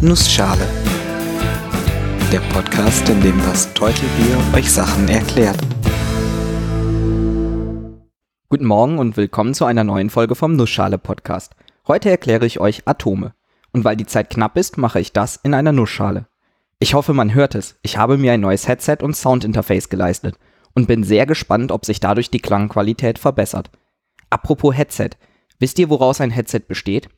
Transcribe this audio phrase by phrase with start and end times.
[0.00, 0.64] Nussschale.
[2.30, 5.58] Der Podcast, in dem das Teutelbier euch Sachen erklärt.
[8.48, 11.56] Guten Morgen und willkommen zu einer neuen Folge vom Nussschale Podcast.
[11.88, 13.34] Heute erkläre ich euch Atome.
[13.72, 16.28] Und weil die Zeit knapp ist, mache ich das in einer Nussschale.
[16.78, 17.76] Ich hoffe, man hört es.
[17.82, 20.38] Ich habe mir ein neues Headset und Soundinterface geleistet
[20.76, 23.72] und bin sehr gespannt, ob sich dadurch die Klangqualität verbessert.
[24.30, 25.10] Apropos Headset.
[25.58, 27.08] Wisst ihr, woraus ein Headset besteht?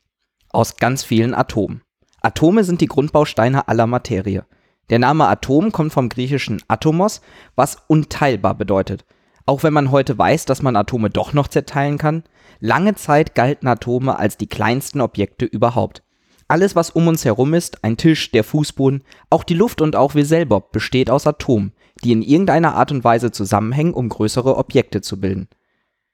[0.49, 1.83] Aus ganz vielen Atomen.
[2.23, 4.45] Atome sind die Grundbausteine aller Materie.
[4.91, 7.23] Der Name Atom kommt vom griechischen Atomos,
[7.55, 9.05] was unteilbar bedeutet.
[9.47, 12.25] Auch wenn man heute weiß, dass man Atome doch noch zerteilen kann,
[12.61, 16.03] lange Zeit galten Atome als die kleinsten Objekte überhaupt.
[16.47, 20.15] Alles, was um uns herum ist, ein Tisch, der Fußboden, auch die Luft und auch
[20.15, 25.01] wir selber, besteht aus Atomen, die in irgendeiner Art und Weise zusammenhängen, um größere Objekte
[25.01, 25.49] zu bilden.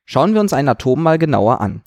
[0.04, 1.82] Schauen wir uns ein Atom mal genauer an.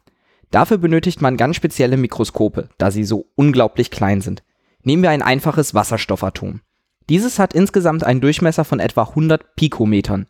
[0.52, 4.44] Dafür benötigt man ganz spezielle Mikroskope, da sie so unglaublich klein sind.
[4.84, 6.62] Nehmen wir ein einfaches Wasserstoffatom.
[7.09, 10.28] Dieses hat insgesamt einen Durchmesser von etwa 100 Pikometern.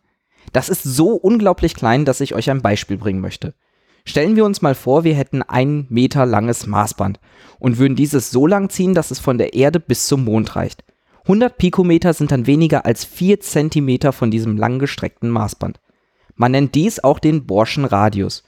[0.52, 3.54] Das ist so unglaublich klein, dass ich euch ein Beispiel bringen möchte.
[4.04, 7.20] Stellen wir uns mal vor, wir hätten ein Meter langes Maßband
[7.58, 10.84] und würden dieses so lang ziehen, dass es von der Erde bis zum Mond reicht.
[11.24, 15.80] 100 Pikometer sind dann weniger als 4 Zentimeter von diesem langgestreckten Maßband.
[16.34, 18.42] Man nennt dies auch den Borschen Radius.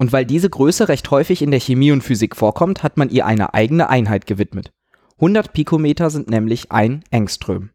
[0.00, 3.26] Und weil diese Größe recht häufig in der Chemie und Physik vorkommt, hat man ihr
[3.26, 4.72] eine eigene Einheit gewidmet.
[5.16, 7.68] 100 Pikometer sind nämlich ein Engström.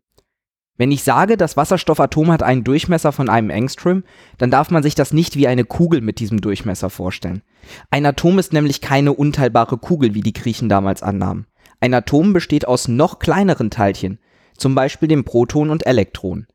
[0.76, 4.04] Wenn ich sage, das Wasserstoffatom hat einen Durchmesser von einem Engström,
[4.40, 7.44] dann darf man sich das nicht wie eine Kugel mit diesem Durchmesser vorstellen.
[7.92, 11.46] Ein Atom ist nämlich keine unteilbare Kugel, wie die Griechen damals annahmen.
[11.80, 14.18] Ein Atom besteht aus noch kleineren Teilchen,
[14.58, 16.48] zum Beispiel dem Proton und Elektron.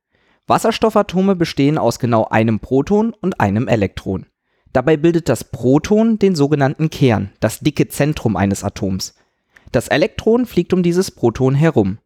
[0.49, 4.27] Wasserstoffatome bestehen aus genau einem Proton und einem Elektron.
[4.73, 9.15] Dabei bildet das Proton den sogenannten Kern, das dicke Zentrum eines Atoms.
[9.73, 11.99] Das Elektron fliegt um dieses Proton herum.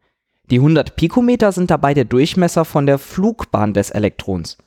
[0.51, 4.59] Die 100 Pikometer sind dabei der Durchmesser von der Flugbahn des Elektrons.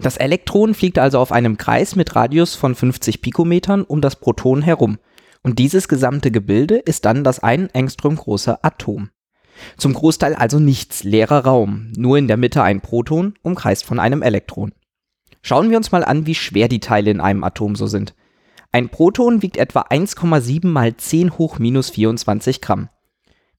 [0.00, 4.62] Das Elektron fliegt also auf einem Kreis mit Radius von 50 Pikometern um das Proton
[4.62, 4.98] herum.
[5.42, 9.10] Und dieses gesamte Gebilde ist dann das ein Engström große Atom.
[9.76, 14.22] Zum Großteil also nichts, leerer Raum, nur in der Mitte ein Proton, umkreist von einem
[14.22, 14.72] Elektron.
[15.46, 18.14] Schauen wir uns mal an, wie schwer die Teile in einem Atom so sind.
[18.72, 22.88] Ein Proton wiegt etwa 1,7 mal 10 hoch minus 24 Gramm.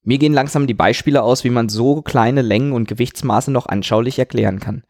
[0.01, 4.18] Mir gehen langsam die Beispiele aus, wie man so kleine Längen und Gewichtsmaße noch anschaulich
[4.18, 4.81] erklären kann.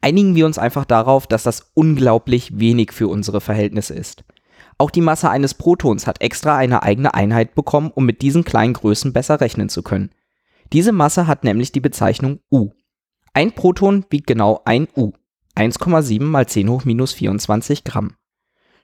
[0.00, 4.22] Einigen wir uns einfach darauf, dass das unglaublich wenig für unsere Verhältnisse ist.
[4.78, 8.74] Auch die Masse eines Protons hat extra eine eigene Einheit bekommen, um mit diesen kleinen
[8.74, 10.10] Größen besser rechnen zu können.
[10.72, 12.70] Diese Masse hat nämlich die Bezeichnung U.
[13.32, 15.14] Ein Proton wiegt genau ein U,
[15.56, 18.16] 1,7 mal 10 hoch minus 24 Gramm.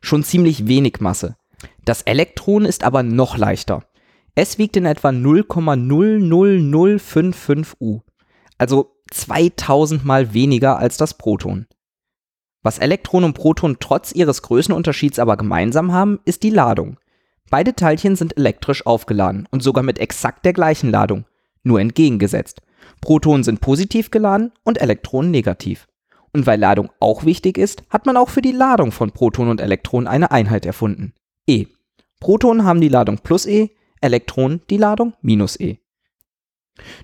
[0.00, 1.36] Schon ziemlich wenig Masse.
[1.84, 3.82] Das Elektron ist aber noch leichter.
[4.34, 8.02] Es wiegt in etwa 0,00055 U,
[8.58, 11.66] also 2000 mal weniger als das Proton.
[12.62, 16.98] Was Elektron und Proton trotz ihres Größenunterschieds aber gemeinsam haben, ist die Ladung.
[17.50, 21.24] Beide Teilchen sind elektrisch aufgeladen und sogar mit exakt der gleichen Ladung,
[21.64, 22.62] nur entgegengesetzt.
[23.00, 25.88] Protonen sind positiv geladen und Elektronen negativ.
[26.32, 29.60] Und weil Ladung auch wichtig ist, hat man auch für die Ladung von Protonen und
[29.60, 31.12] Elektronen eine Einheit erfunden.
[31.46, 31.66] E.
[32.20, 33.70] Protonen haben die Ladung plus E,
[34.00, 35.78] Elektronen die Ladung minus E.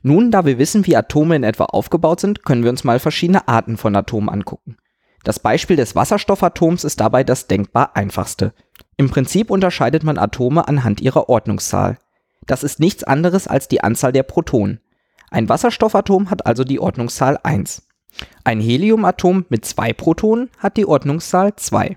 [0.02, 3.48] Nun, da wir wissen, wie Atome in etwa aufgebaut sind, können wir uns mal verschiedene
[3.48, 4.76] Arten von Atomen angucken.
[5.24, 8.52] Das Beispiel des Wasserstoffatoms ist dabei das denkbar einfachste.
[8.96, 11.98] Im Prinzip unterscheidet man Atome anhand ihrer Ordnungszahl.
[12.46, 14.80] Das ist nichts anderes als die Anzahl der Protonen.
[15.30, 17.85] Ein Wasserstoffatom hat also die Ordnungszahl 1.
[18.44, 21.96] Ein Heliumatom mit zwei Protonen hat die Ordnungszahl 2.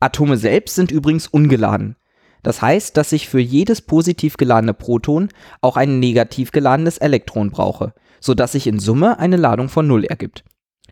[0.00, 1.96] Atome selbst sind übrigens ungeladen.
[2.42, 5.30] Das heißt, dass ich für jedes positiv geladene Proton
[5.60, 10.44] auch ein negativ geladenes Elektron brauche, sodass sich in Summe eine Ladung von 0 ergibt.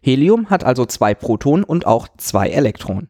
[0.03, 3.09] Helium hat also zwei Protonen und auch zwei Elektronen.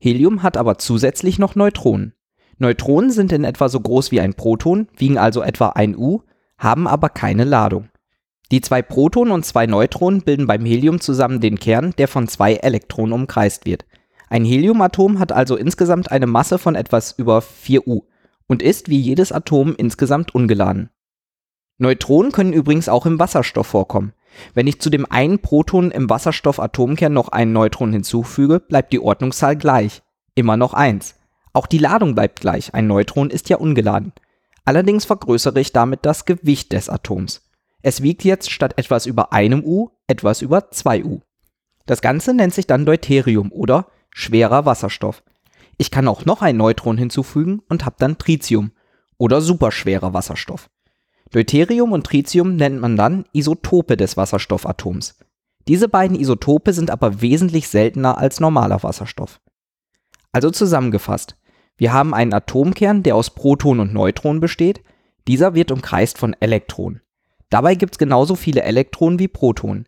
[0.00, 2.14] Helium hat aber zusätzlich noch Neutronen.
[2.58, 6.22] Neutronen sind in etwa so groß wie ein Proton, wiegen also etwa 1 U,
[6.58, 7.88] haben aber keine Ladung.
[8.54, 12.54] Die zwei Protonen und zwei Neutronen bilden beim Helium zusammen den Kern, der von zwei
[12.54, 13.84] Elektronen umkreist wird.
[14.28, 18.02] Ein Heliumatom hat also insgesamt eine Masse von etwas über 4 U
[18.46, 20.90] und ist wie jedes Atom insgesamt ungeladen.
[21.78, 24.12] Neutronen können übrigens auch im Wasserstoff vorkommen.
[24.54, 29.56] Wenn ich zu dem einen Proton im Wasserstoffatomkern noch einen Neutron hinzufüge, bleibt die Ordnungszahl
[29.56, 30.02] gleich,
[30.36, 31.16] immer noch 1.
[31.54, 34.12] Auch die Ladung bleibt gleich, ein Neutron ist ja ungeladen.
[34.64, 37.43] Allerdings vergrößere ich damit das Gewicht des Atoms.
[37.86, 41.20] Es wiegt jetzt statt etwas über einem U etwas über 2 U.
[41.84, 45.22] Das Ganze nennt sich dann Deuterium oder schwerer Wasserstoff.
[45.76, 48.72] Ich kann auch noch ein Neutron hinzufügen und habe dann Tritium
[49.18, 50.70] oder superschwerer Wasserstoff.
[51.30, 55.18] Deuterium und Tritium nennt man dann Isotope des Wasserstoffatoms.
[55.68, 59.42] Diese beiden Isotope sind aber wesentlich seltener als normaler Wasserstoff.
[60.32, 61.36] Also zusammengefasst,
[61.76, 64.82] wir haben einen Atomkern, der aus Protonen und Neutronen besteht,
[65.28, 67.03] dieser wird umkreist von Elektronen.
[67.54, 69.86] Dabei gibt es genauso viele Elektronen wie Protonen.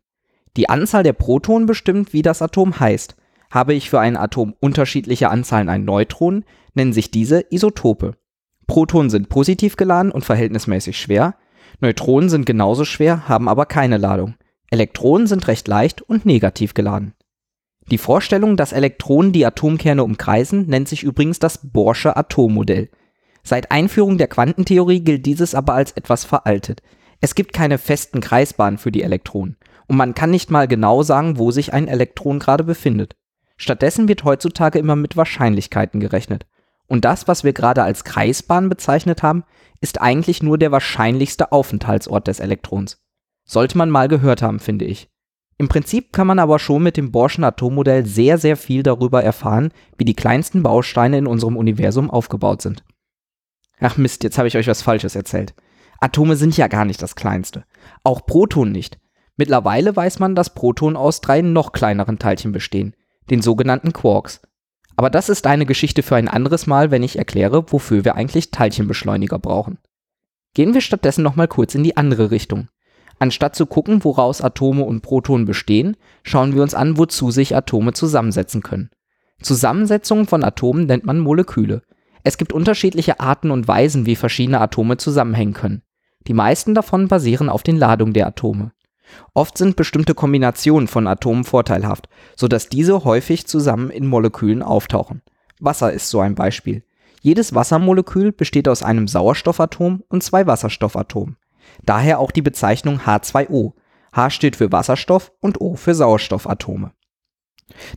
[0.56, 3.16] Die Anzahl der Protonen bestimmt, wie das Atom heißt.
[3.50, 8.12] Habe ich für ein Atom unterschiedliche Anzahlen an Neutronen, nennen sich diese Isotope.
[8.68, 11.34] Protonen sind positiv geladen und verhältnismäßig schwer,
[11.80, 14.36] Neutronen sind genauso schwer, haben aber keine Ladung.
[14.70, 17.14] Elektronen sind recht leicht und negativ geladen.
[17.90, 22.90] Die Vorstellung, dass Elektronen die Atomkerne umkreisen, nennt sich übrigens das Bohrsche Atommodell.
[23.42, 26.80] Seit Einführung der Quantentheorie gilt dieses aber als etwas veraltet.
[27.20, 31.38] Es gibt keine festen Kreisbahnen für die Elektronen und man kann nicht mal genau sagen,
[31.38, 33.16] wo sich ein Elektron gerade befindet.
[33.56, 36.46] Stattdessen wird heutzutage immer mit Wahrscheinlichkeiten gerechnet.
[36.86, 39.44] Und das, was wir gerade als Kreisbahn bezeichnet haben,
[39.80, 43.02] ist eigentlich nur der wahrscheinlichste Aufenthaltsort des Elektrons.
[43.44, 45.08] Sollte man mal gehört haben, finde ich.
[45.58, 49.72] Im Prinzip kann man aber schon mit dem Bohrschen Atommodell sehr, sehr viel darüber erfahren,
[49.96, 52.84] wie die kleinsten Bausteine in unserem Universum aufgebaut sind.
[53.80, 55.54] Ach Mist, jetzt habe ich euch was Falsches erzählt.
[56.00, 57.64] Atome sind ja gar nicht das kleinste.
[58.02, 58.98] Auch Protonen nicht.
[59.37, 62.94] Mittlerweile weiß man, dass Protonen aus drei noch kleineren Teilchen bestehen,
[63.31, 64.40] den sogenannten Quarks.
[64.96, 68.50] Aber das ist eine Geschichte für ein anderes Mal, wenn ich erkläre, wofür wir eigentlich
[68.50, 69.78] Teilchenbeschleuniger brauchen.
[70.54, 72.69] Gehen wir stattdessen nochmal kurz in die andere Richtung.
[73.19, 77.92] Anstatt zu gucken, woraus Atome und Protonen bestehen, schauen wir uns an, wozu sich Atome
[77.92, 78.90] zusammensetzen können.
[79.42, 81.82] Zusammensetzungen von Atomen nennt man Moleküle.
[82.25, 85.82] Es gibt unterschiedliche Arten und Weisen, wie verschiedene Atome zusammenhängen können.
[86.26, 88.73] Die meisten davon basieren auf den Ladungen der Atome.
[89.34, 95.23] Oft sind bestimmte Kombinationen von Atomen vorteilhaft, sodass diese häufig zusammen in Molekülen auftauchen.
[95.61, 96.82] Wasser ist so ein Beispiel.
[97.20, 101.37] Jedes Wassermolekül besteht aus einem Sauerstoffatom und zwei Wasserstoffatomen.
[101.84, 103.73] Daher auch die Bezeichnung H2O.
[104.12, 106.93] H steht für Wasserstoff und O für Sauerstoffatome.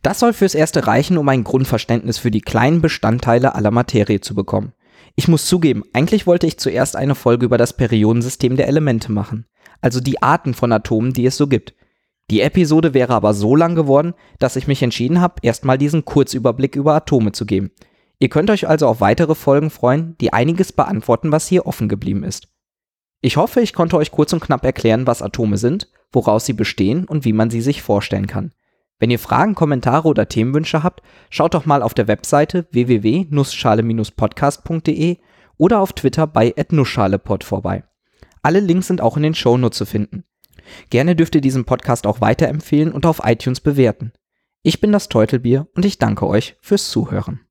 [0.02, 4.34] Das soll fürs Erste reichen, um ein Grundverständnis für die kleinen Bestandteile aller Materie zu
[4.34, 4.74] bekommen.
[5.16, 9.46] Ich muss zugeben, eigentlich wollte ich zuerst eine Folge über das Periodensystem der Elemente machen
[9.82, 11.74] also die Arten von Atomen, die es so gibt.
[12.30, 16.76] Die Episode wäre aber so lang geworden, dass ich mich entschieden habe, erstmal diesen Kurzüberblick
[16.76, 17.72] über Atome zu geben.
[18.20, 22.24] Ihr könnt euch also auf weitere Folgen freuen, die einiges beantworten, was hier offen geblieben
[22.24, 22.50] ist.
[23.22, 27.06] Ich hoffe, ich konnte euch kurz und knapp erklären, was Atome sind, woraus sie bestehen
[27.06, 28.54] und wie man sie sich vorstellen kann.
[29.00, 35.18] Wenn ihr Fragen, Kommentare oder Themenwünsche habt, schaut doch mal auf der Webseite www.nussschale-podcast.de
[35.58, 37.86] oder auf Twitter bei @nussschalepod vorbei.
[38.42, 40.24] Alle Links sind auch in den Shownotes zu finden.
[40.90, 44.12] Gerne dürft ihr diesen Podcast auch weiterempfehlen und auf iTunes bewerten.
[44.64, 47.42] Ich bin das Teutelbier und ich danke euch fürs Zuhören.